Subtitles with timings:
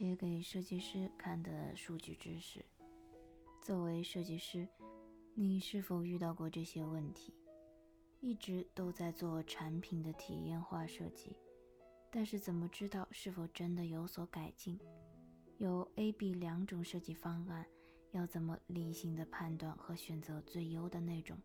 [0.00, 2.64] 写给设计师看的数据知识。
[3.60, 4.66] 作为设计师，
[5.34, 7.34] 你是否遇到过这些问题？
[8.18, 11.36] 一直都在做产品的体验化设计，
[12.10, 14.80] 但是怎么知道是否真的有所改进？
[15.58, 17.66] 有 A、B 两种设计方案，
[18.12, 21.36] 要怎么理性的判断和选择最优的那种？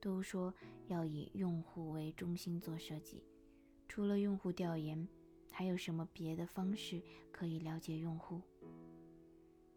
[0.00, 0.54] 都说
[0.86, 3.24] 要以用户为中心做设计，
[3.88, 5.04] 除了用户调研，
[5.52, 7.00] 还有什么别的方式
[7.30, 8.40] 可以了解用户？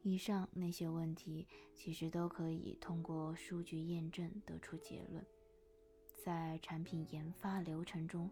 [0.01, 5.23] 以上那些问题其实都可以通过数据验证得出结论。
[6.23, 8.29] 在产品研发流程中，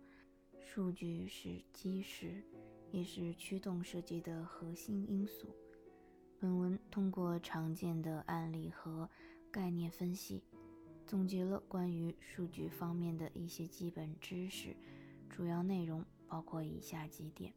[0.59, 2.44] 数据是基石，
[2.91, 5.55] 也是驱动设计的核心因素。
[6.39, 9.09] 本文通过常见的案例和
[9.52, 10.41] 概念分析。
[11.05, 14.75] 总结了关于数据方面的一些基本知识，
[15.30, 16.03] 主要内容
[16.34, 17.54] 包括以下几点：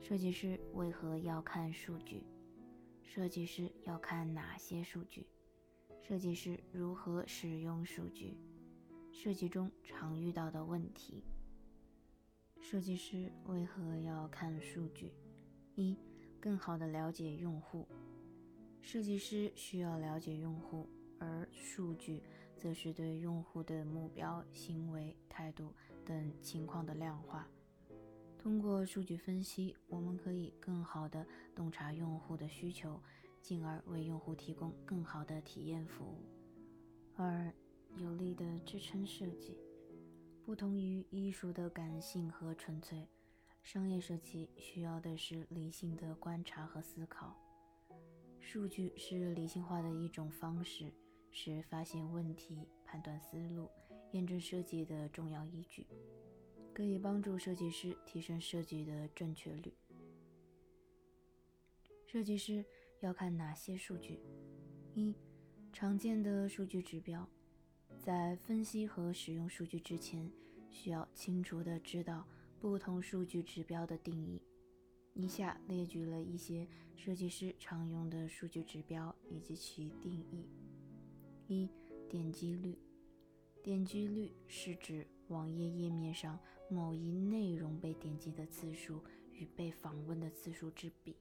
[0.00, 2.26] 设计师为何要看数据？
[3.00, 5.28] 设计师要看哪些数据？
[6.02, 8.36] 设计师如何使用数据？
[9.12, 11.22] 设计中常遇到的问题。
[12.58, 15.12] 设计师为何要看数据？
[15.76, 15.96] 一、
[16.40, 17.86] 更好的了解用户。
[18.80, 20.88] 设计师需要了解用户。
[21.20, 22.22] 而数据
[22.56, 27.46] 则是对用户的目标、行为、态度等情况的量化。
[28.42, 32.98] 通过数据分析，我们可以更好地洞察用户的需求，
[33.42, 36.24] 进而为用户提供更好的体验服务。
[37.16, 37.52] 二、
[37.98, 39.58] 有力的支撑设计，
[40.46, 43.06] 不同于艺术的感性和纯粹，
[43.62, 47.36] 商业设计需要的是理性的观察和思考。
[48.40, 50.90] 数据是理性化的一种方式。
[51.32, 53.70] 是发现问题、判断思路、
[54.10, 55.86] 验证设计的重要依据，
[56.80, 59.70] 可以帮助设计师提升设计的正确率。
[62.06, 62.64] 设计师
[63.00, 64.18] 要看哪些数据？
[64.94, 65.14] 一、
[65.74, 67.28] 常见的数据指标。
[67.98, 70.32] 在分析和使用数据之前，
[70.70, 72.26] 需要清楚地知道
[72.58, 74.40] 不同数据指标的定义。
[75.12, 76.66] 以下列举了一些
[76.96, 80.48] 设计师常用的数据指标以及其定义。
[81.46, 81.68] 一
[82.08, 82.78] 点击率，
[83.62, 91.16] 点击率是指网页页面上某一内容被点击的次数与被访问的次数之比，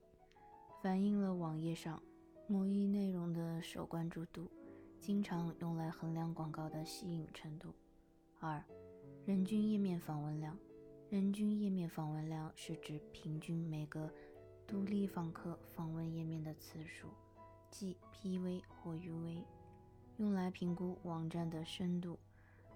[0.83, 2.01] 反映了网页上
[2.47, 4.47] 某一内容的受关注度，
[4.99, 7.73] 经常用来衡量广告的吸引程度。
[8.39, 8.63] 二，
[9.25, 10.55] 人均页面访问量，
[11.09, 14.07] 人均页面访问量是指平均每个
[14.67, 17.07] 独立访客访问页面的次数，
[17.71, 19.43] 即 PV 或 UV。
[20.17, 22.19] 用来评估网站的深度。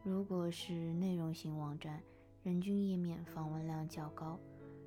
[0.02, 2.02] 如果是内容型网站，
[2.44, 4.38] 人均页面访问量较高，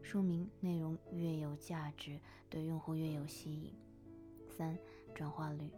[0.03, 3.72] 说明内容越有价值，对用户越有吸引。
[4.47, 4.78] 三、
[5.15, 5.71] 转化率。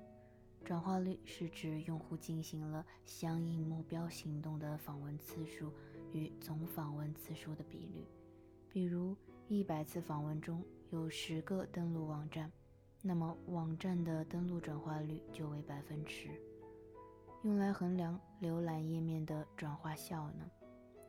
[0.65, 5.72] 转化率是指用户进行了相应目标行动的访问次数
[6.12, 8.05] 与总访问次数的比率。
[8.69, 12.50] 比如，一百次访问中有十个登录网站，
[13.00, 16.28] 那么网站的登录转化率就为百分之十。
[17.44, 20.50] 用来衡量浏览页面的转化效能，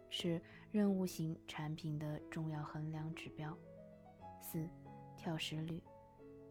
[0.10, 3.58] 是任务型产品的重要衡量指标。
[4.42, 4.68] 四、
[5.16, 5.82] 跳失率。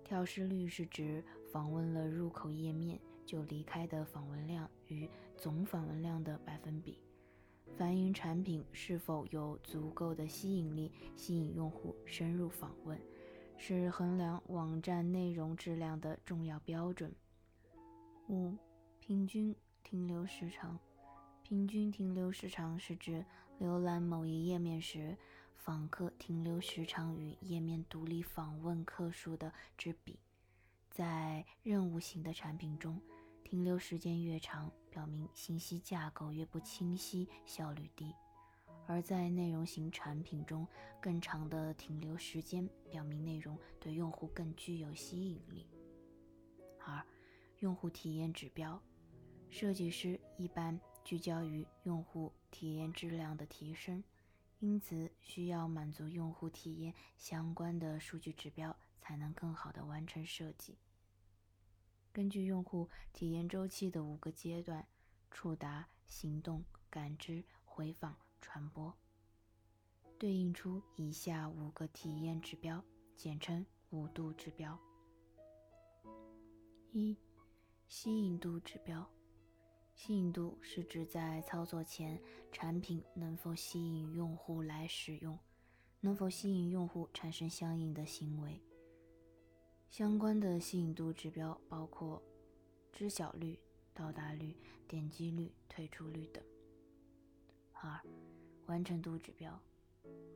[0.05, 6.99] 跳失率是指访问了入口页面就离开的访问量与总访问量的百分比，
[7.77, 12.99] 反映产品是否有足够的吸引力，吸引用户深入访问，
[13.57, 17.15] 是衡量网站内容质量的重要标准。
[18.29, 18.57] 五、
[19.01, 19.55] 平均。
[19.85, 20.79] 停留时长，
[21.43, 23.25] 平均停留时长是指
[23.61, 25.17] 浏览某一页面时，
[25.57, 30.21] 访客停留时长与页面独立访问客数的之比。
[30.89, 33.01] 在任务型的产品中，
[33.43, 38.13] 停留时间越长，表明信息架构越不清晰，效率低；
[38.87, 40.65] 而在内容型产品中，
[41.01, 45.67] 更长的停留时间表明内容对用户更具有吸引力。
[46.85, 47.05] 二、
[47.59, 48.81] 用户体验指标。
[49.51, 50.79] 设计师一般
[51.09, 54.05] 聚焦于用户体验质量的提升，
[54.59, 60.77] 因此需要满足用户体验相关的数据指标，才能更好的完成设计。
[62.13, 64.87] 根据用户体验周期的五个阶段：
[65.31, 68.95] 触达、行动、感知、回访、传播，
[70.19, 72.85] 对应出以下五个体验指标，
[73.17, 74.79] 简称五度指标。
[76.93, 77.17] 一、
[77.87, 79.11] 吸引度指标。
[79.99, 82.23] 吸引度是指在操作前，
[82.53, 85.37] 产品能否吸引用户来使用，
[86.01, 88.63] 能否吸引用户产生相应的行为。
[89.91, 92.23] 相关的吸引度指标包括
[92.93, 93.59] 知晓率、
[93.93, 94.57] 到达率、
[94.87, 96.41] 点击率、退出率等。
[97.73, 98.01] 二、
[98.67, 99.61] 完成度指标，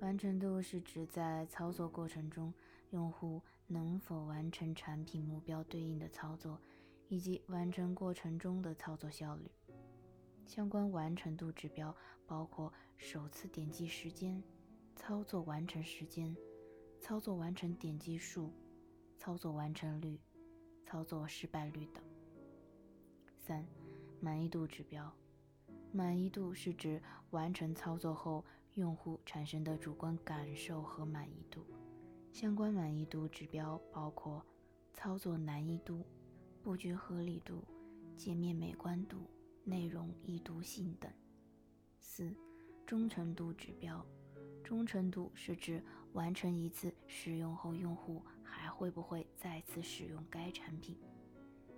[0.01, 2.53] 完成度是指在操作过程中，
[2.91, 6.61] 用户能否完成产品目标对应的操作，
[7.13, 9.51] 以及完成过程中的操作效率。
[10.47, 11.95] 相关完成度指标
[12.27, 14.43] 包括首次点击时间、
[14.97, 16.37] 操作完成时间、
[17.01, 18.51] 操作完成点击数。
[19.25, 20.19] 操作完成率、
[20.85, 22.03] 操作失败率等。
[23.39, 23.65] 三、
[24.19, 25.09] 满意度指标。
[25.93, 27.01] 满意度是指
[27.31, 28.45] 完成操作后
[28.75, 31.65] 用户产生的主观感受和满意度。
[32.33, 34.45] 相关满意度指标包括
[34.93, 36.05] 操作难易度、
[36.63, 37.65] 布局合理度、
[38.17, 39.29] 界面美观度、
[39.65, 41.11] 内容易读性等。
[41.99, 42.33] 四、
[42.87, 44.05] 忠诚度指标。
[44.63, 45.83] 忠诚度是指
[46.13, 50.97] 完成一次使用后，用户还会不会再次使用该产品。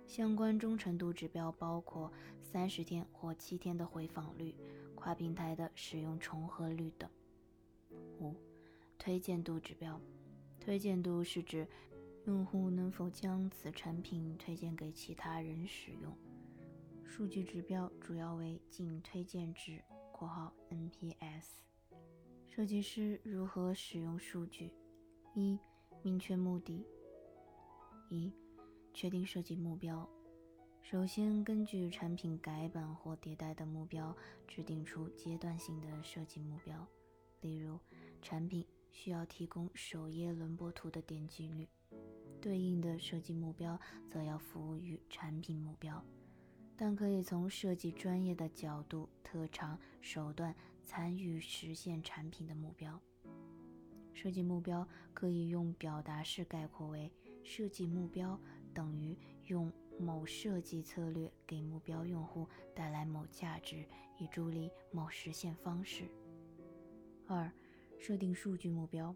[0.05, 4.55] 相关忠诚度指标包括三十天或七天的回访率、
[4.93, 7.09] 跨平台的使用重合率等。
[8.19, 8.35] 五、
[8.99, 9.99] 推荐度指标。
[10.59, 11.67] 推荐度是指
[12.25, 16.11] 用户能否将此产品推荐给其他人使用。
[17.05, 19.79] 数据指标主要为净推荐值
[20.11, 21.59] （括号 NPS）。
[22.47, 24.73] 设计师如何使用数据？
[25.35, 25.59] 一、
[26.01, 26.83] 明确目的。
[28.09, 28.33] 一、
[28.91, 30.09] 确定设计目标。
[30.81, 34.15] 首先，根据产品改版或迭代的目标，
[34.47, 36.87] 制定出阶段性的设计目标。
[37.41, 37.79] 例如，
[38.19, 41.67] 产品需要提供首页轮播图的点击率，
[42.45, 45.99] 对应的设计目标则要服务于产品目标。
[46.77, 50.53] 但可以从设计专业的角度、特长、手段
[50.83, 53.01] 参与实现产品的目标。
[54.13, 57.11] 设计目标可以用表达式概括为：
[57.43, 58.39] 设计目标
[58.75, 59.17] 等于
[59.47, 63.83] 用某设计策略给目标用户带来某价值，
[64.19, 66.03] 以助力某实现方式。
[67.25, 67.51] 二、
[67.97, 69.15] 设定数据目标。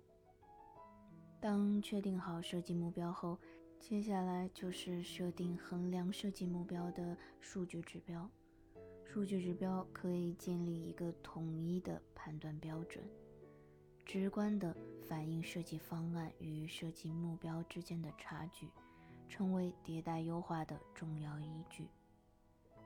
[1.41, 3.37] 当确定好设计目标后，
[3.79, 8.29] 接下来就是设定衡量设计目标的数据指标。
[9.05, 13.03] 数据指标可以建立一个统一的判断标准，
[14.05, 14.75] 直观地
[15.07, 18.67] 反映设计方案与设计目标之间的差距，
[19.29, 21.87] 成为迭代优化的重要依据。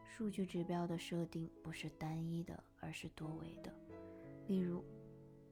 [0.06, 3.74] 数据指标的设定不是单一的，而是多维的。
[4.48, 4.84] 例如，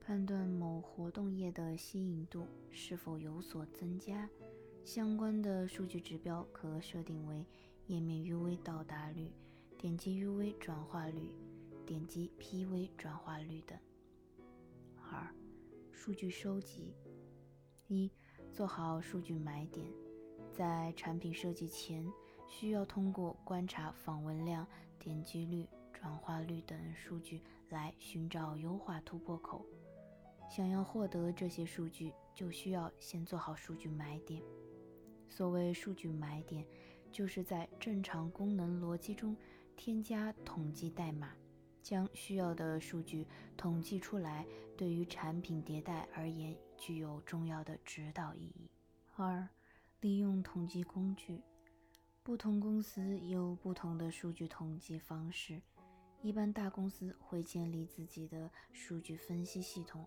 [0.04, 4.28] 判断某活动页的吸引度是否有所增加。
[4.84, 7.46] 相关的数据指标可设定为
[7.86, 9.30] 页面 UV 到达率、
[9.78, 11.30] 点击 UV 转化率、
[11.86, 13.78] 点击 PV 转化率等。
[15.08, 15.32] 二、
[15.92, 16.96] 数据收集：
[17.86, 18.10] 一、
[18.52, 19.86] 做好数据买点，
[20.52, 22.04] 在产品设计前，
[22.48, 24.66] 需要通过观察访问量、
[24.98, 29.64] 点击率、转化率等数据来寻找优化突破口。
[30.54, 34.42] 想要获得这些数据，就需要先做好数据买点。
[35.30, 36.62] 所谓数据买点，
[37.10, 39.34] 就是在正常功能逻辑中
[39.78, 41.34] 添加统计代码，
[41.82, 43.26] 将需要的数据
[43.56, 44.46] 统计出来，
[44.76, 48.70] 对于产品迭代而言具有重要的指导意义。
[49.16, 49.48] 二、
[50.00, 51.40] 利用统计工具，
[52.22, 55.62] 不同公司有不同的数据统计方式，
[56.20, 60.06] 一般大公司会建立自己的数据分析系统。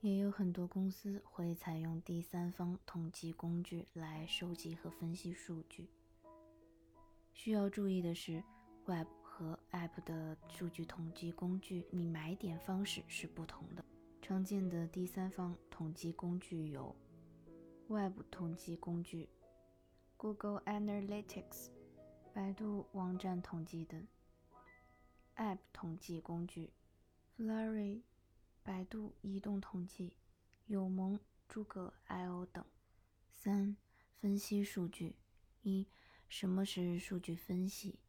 [0.00, 5.88] 也有很多公司会采用第三方统计工具来收集和分析数据。
[7.32, 8.42] 需要注意的是
[8.84, 13.84] ，Web 和 App 的数据统计工具你买点方式是不同的。
[14.20, 16.94] 常见的第三方统计工具有
[17.88, 19.28] ：Web 统计工具、
[20.16, 21.68] Google Analytics、
[22.34, 24.06] 百度网站统计等
[25.36, 26.70] ；App 统计工具
[27.36, 28.02] ，Flurry。
[28.66, 30.16] 百度移动统计、
[30.66, 32.64] 友盟、诸葛 I/O 等。
[33.30, 33.76] 三、
[34.16, 35.14] 分析数据。
[35.62, 35.86] 一、
[36.28, 38.00] 什么是数据分析？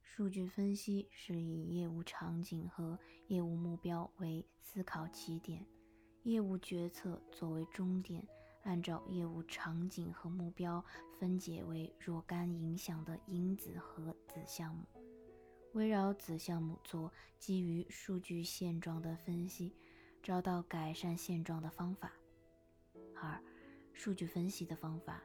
[0.00, 2.96] 数据分析是以业务场景和
[3.26, 5.66] 业务目标为思考起点，
[6.22, 8.24] 业务决策作为终点，
[8.62, 10.84] 按照业务场景和目标
[11.18, 15.01] 分解为若干影响的因子和子项目。
[15.74, 19.74] 围绕子项目做基于数据现状的分析，
[20.22, 22.12] 找到改善现状的方法。
[23.14, 23.42] 二、
[23.92, 25.22] 数据分析的方法。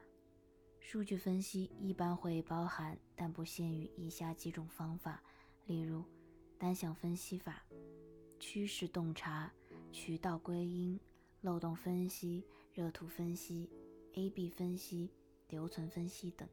[0.80, 5.22] 数据分析一般会包含但不限于以下几种方法，
[5.66, 6.02] 例如
[6.58, 7.62] 单项分析法、
[8.40, 9.52] 趋势洞察、
[9.92, 10.98] 渠道归因、
[11.42, 13.68] 漏洞分析、热图分析、
[14.14, 15.10] A/B 分析、
[15.50, 16.48] 留存分析等。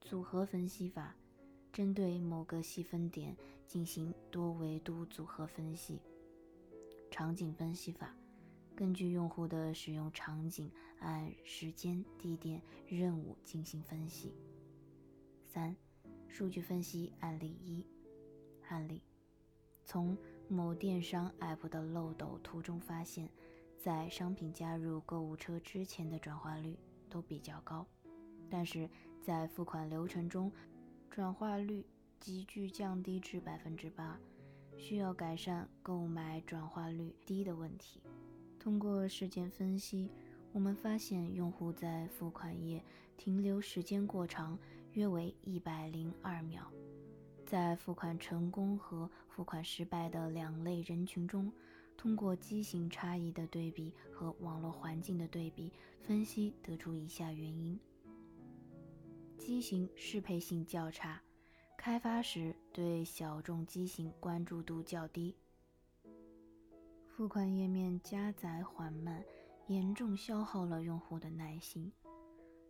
[0.00, 1.14] 组合分析法，
[1.72, 3.34] 针对某个细分点
[3.66, 5.98] 进行多维度组合分析。
[7.10, 8.14] 场景分析法，
[8.76, 14.34] 根据用户的使用场景，按时间、地点、任务进行分析。
[15.46, 15.74] 三、
[16.28, 17.86] 数据分析案例一，
[18.68, 19.02] 案例：
[19.84, 20.16] 从
[20.48, 23.28] 某电商 App 的漏斗图中发现，
[23.78, 27.86] 在商品加入购物车之前的转化率都比较高，
[28.50, 28.88] 但是
[29.22, 30.50] 在付款流程中，
[31.14, 31.84] 转化率
[32.18, 34.18] 急剧降低至百分之八。
[34.78, 38.00] 需要改善购买转化率低的问题。
[38.58, 40.08] 通过事件分析，
[40.52, 42.82] 我们发现用户在付款页
[43.18, 44.58] 停留时间过长，
[44.94, 46.72] 约为一百零二秒。
[47.44, 51.52] 在付款成功和付款失败的两类人群中，
[51.94, 57.78] 通过机型差异的对比和网络环境的对比分析，得出以下原因：
[59.44, 61.20] 机型适配性较差。
[61.76, 65.34] 开发时对小众机型关注度较低，
[67.08, 69.24] 付款页面加载缓慢，
[69.66, 71.90] 严重消耗了用户的耐心。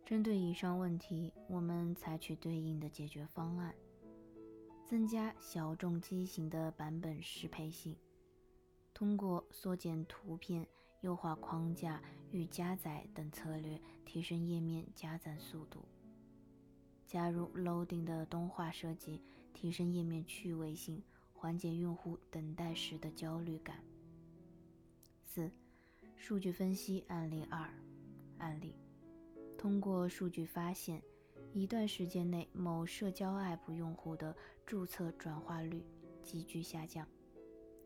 [0.03, 3.75] 针对以上问题，我们采取对应的解决方案：
[4.83, 7.95] 增加小众机型的版本适配性，
[8.95, 10.67] 通过缩减图片、
[11.01, 12.01] 优化框架
[12.31, 15.85] 与加载等策略，提升页面加载速度。
[17.13, 19.21] 加入 loading 的动画设计，
[19.53, 20.99] 提升页面趣味性，
[21.31, 23.77] 缓解用户等待时的焦虑感。
[25.23, 25.51] 四、
[26.15, 27.69] 数据分析案例二，
[28.39, 28.73] 案例：
[29.55, 30.99] 通过数据发现，
[31.53, 35.85] 一段时间内某社交 app 用户的注册转化率
[36.23, 37.07] 急剧下降，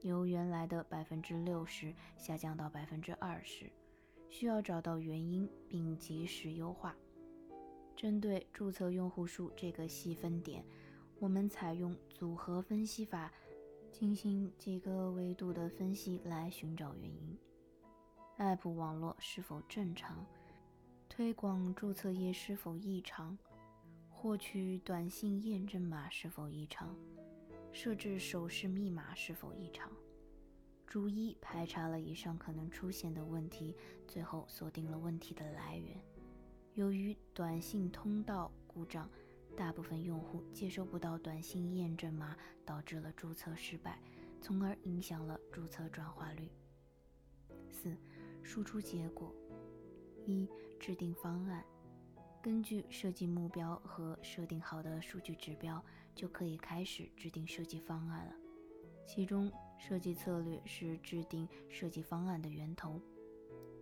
[0.03, 3.69] 由原来的百分之六十下降到百分之二十，
[4.29, 6.95] 需要找到原因并及时优化。
[7.97, 10.63] 针对注册用户数这个细分点，
[11.19, 13.33] 我们采用组合分析法，
[13.91, 17.35] 进行几个维度的分析来寻找原因
[18.37, 20.23] ：App 网络是否正常，
[21.09, 23.35] 推广注册页是否异常，
[24.11, 26.95] 获取短信验证码是否异常，
[27.71, 29.91] 设置手势密码是否异常。
[30.85, 33.75] 逐一排查了以上可能出现的问题，
[34.07, 35.99] 最后锁定了问题的来源。
[36.77, 39.09] 由于短信通道故障，
[39.55, 43.99] 大部分用户接收不到短信验证码，导致了注册失败，
[44.39, 46.47] 从而影响了注册转化率。
[47.71, 47.97] 四、
[48.43, 49.33] 输出结果：
[50.23, 50.47] 一、
[50.79, 51.65] 制定方案，
[52.43, 58.33] 根据设计目标和设定好的数据指标，就可以开始制定设计方案了。
[59.03, 63.01] 其中，设计策略是制定设计方案的源头。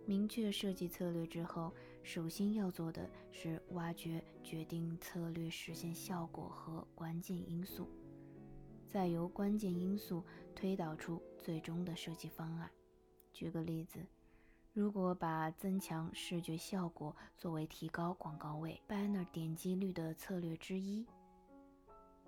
[0.06, 1.74] 明确设计策略之后，
[2.06, 7.88] 首先要做的是挖掘决定策略实现效果和关键因素，
[8.88, 12.70] 再由关键因素推导出最终的设计方案。
[13.32, 13.98] 举个例子，
[14.72, 21.04] 如果把增强视觉效果作为提高广告位 （banner） 点击率的策略之一，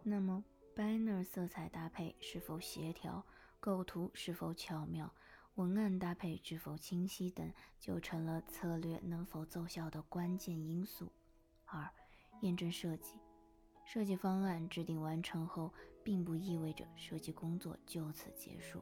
[0.02, 0.42] 那么
[0.74, 3.24] banner 色彩搭配是否协调，
[3.60, 5.14] 构图是否巧妙？
[5.58, 11.10] 文案搭配是否清晰等，就成了策略能否奏效的关键因素。
[11.64, 11.90] 二、
[12.42, 13.18] 验证设计。
[13.84, 15.74] 设计方案制定完成后，
[16.04, 18.80] 并不意味着设计工作就此结束，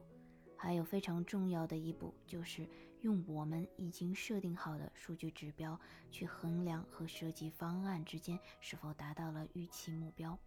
[0.54, 2.68] 还有非常重要的一步，就是
[3.00, 5.80] 用我们已经设定好的数据指标
[6.10, 10.38] 去衡量和设计方案之间是否达到了预期目标。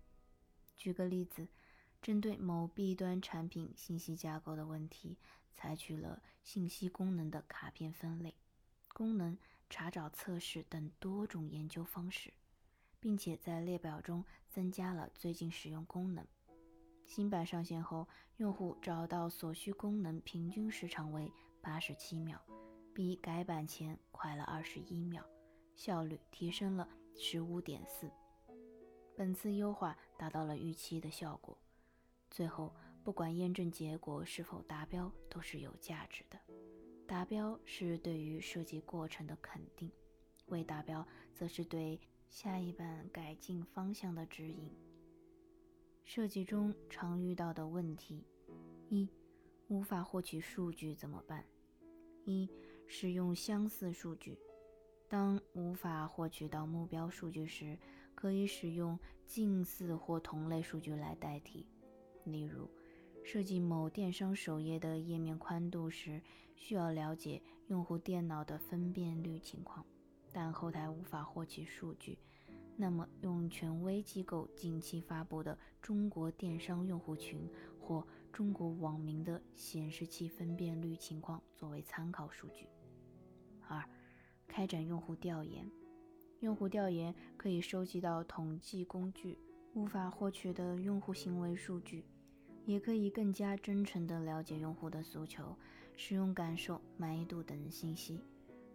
[0.78, 1.48] 举个例子，
[2.00, 5.18] 针对某 B 端产品信息架构的问题。
[5.54, 8.36] 采取了信息功能的卡片分类、
[8.94, 9.38] 功能
[9.70, 12.34] 查找测试等多种研究方式，
[13.00, 16.26] 并且在列表中增加了最近使用功能。
[17.06, 22.40] 新版上线后，用户找到所需功能平均时长为八十七秒，
[22.94, 25.24] 比改版前快了二十一秒，
[25.76, 28.10] 效率提升了十五点四。
[29.18, 31.58] 本次优化达到了预期的效果。
[32.30, 32.74] 最后。
[33.04, 36.40] 不管验证结果是否达标，都是有价值的。
[37.08, 39.92] 达标是对于设计过程的肯定，
[40.48, 44.72] 未达标则是对下一版改进方向的指引。
[46.04, 48.24] 设计中常遇到的问题：
[48.90, 49.10] 一、
[49.70, 51.44] 无法获取数据怎么办？
[52.26, 52.48] 一、
[52.86, 54.38] 使用相似数据。
[55.08, 57.76] 当无法获取到目标数据时，
[58.14, 61.66] 可以使用近似或同类数据来代替，
[62.26, 62.70] 例如。
[63.32, 66.20] 设计某电商首页的页面宽度时，
[66.56, 69.86] 需要了解用户电脑的分辨率情况，
[70.34, 72.18] 但后台无法获取数据，
[72.76, 77.48] 那么用权威机构近期发布的中国电商用户群
[77.80, 82.68] 或中国网民的显示器分辨率情况作为参考数据。
[83.68, 83.88] 二、
[84.48, 85.70] 开展用户调研。
[86.40, 89.38] 用户调研可以收集到统计工具
[89.76, 92.04] 无法获取的用户行为数据，
[92.70, 95.56] 也可以更加真诚地了解用户的诉求、
[95.96, 98.22] 使用感受、满意度等信息。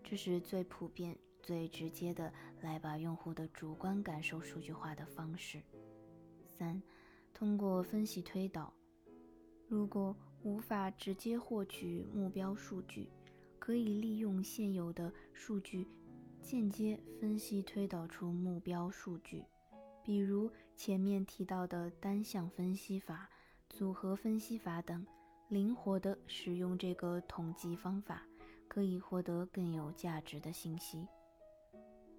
[0.03, 5.63] 这是最普遍、最直接的来把用户的主观感受数据化的方式。
[6.45, 6.83] 三、
[7.33, 8.75] 通过分析推导。
[9.69, 13.09] 如果无法直接获取目标数据，
[13.61, 15.87] 可以利用现有的数据。
[16.43, 19.45] 间接分析推导出目标数据，
[20.03, 23.31] 比如前面提到的单项分析法、
[23.77, 25.05] 组合分析法等，
[25.49, 28.23] 灵活地使用这个统计方法，
[28.69, 31.09] 可以获得更有价值的信息。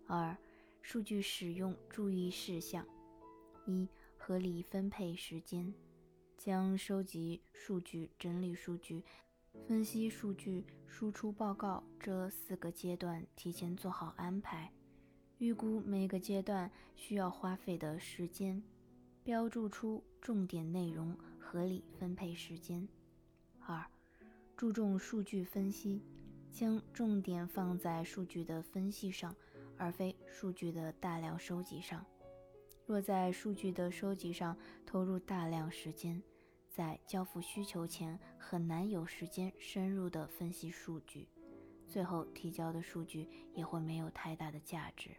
[0.06, 0.36] 二、
[0.82, 2.86] 数据使用注意事项：
[3.66, 5.74] 一、合理分配时间，
[6.38, 9.02] 将收集数据、整理数据。
[9.66, 14.70] 分析数据、输出报告这四个阶段提前做好安排，
[15.38, 18.62] 预估每个阶段需要花费的时间，
[19.24, 22.88] 标注出重点内容，合理分配时间。
[23.60, 23.86] 二、
[24.58, 26.02] 注重数据分析，
[26.52, 29.36] 将重点放在数据的分析上，
[29.78, 32.04] 而非数据的大量收集上。
[32.88, 36.22] 若在数据的收集上投入大量时间，
[36.70, 41.28] 在交付需求前很难有时间深入的分析数据，
[41.88, 45.12] 最后提交的数据也会没有太大的价值。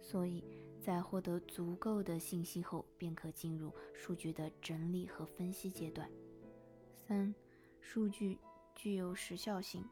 [0.00, 0.44] 所以
[0.86, 6.08] 在获得足够的信息后，便可进入数据的整理和分析阶段。
[7.08, 7.34] 三、
[7.80, 8.38] 数据
[8.72, 9.84] 具有时效性，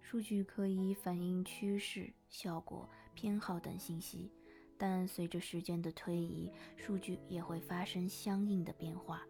[0.00, 4.30] 数据可以反映趋势、效果、偏好等信息，
[4.78, 9.26] 但随着时间的推移，数据也会发生相应的变化。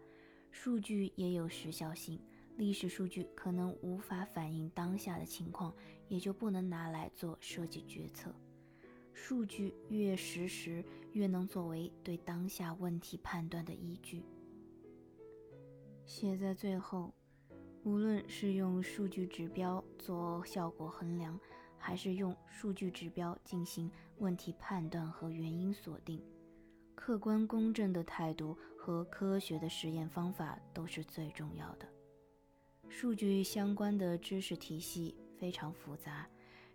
[0.51, 2.21] 数据也有时效性，
[2.57, 5.75] 历史数据可能无法反映当下的情况，
[6.07, 8.31] 也就不能拿来做设计决策。
[9.13, 14.23] 数据越实时，越能作为对当下问题判断的依据。
[16.05, 17.13] 写在最后，
[17.83, 21.39] 无论是用数据指标做效果衡量，
[21.77, 26.21] 还是用数据指标进行问题判断和原因锁定。
[26.93, 31.87] 客观公正的态度和科学的实验方法都是最重要的。
[32.87, 36.29] 数据相关的知识体系非常复杂，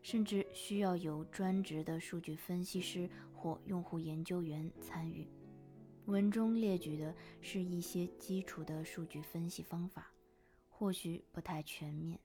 [0.06, 5.26] 甚至需要有专职的数据分析师或用户研究员参与。
[6.04, 10.12] 文中列举的是一些基础的数据分析方法，
[10.70, 12.20] 或许不太全面，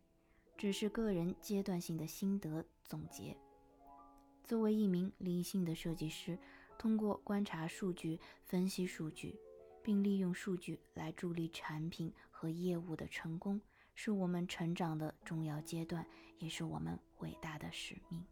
[0.56, 3.36] 只是个人阶段性的心得总结。
[4.44, 6.38] 作为一名理性的设计师。
[6.78, 9.36] 通过观察数据、分析数据，
[9.84, 13.62] 并利用数据来助力产品和业务的成功，
[13.94, 16.06] 是我们成长的重要阶段，
[16.40, 18.31] 也是我们伟大的使命。